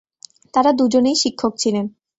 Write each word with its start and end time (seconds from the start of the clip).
তারা 0.53 0.71
দুজনেই 0.71 1.17
শিক্ষক 1.23 1.53
ছিলেন। 1.57 1.85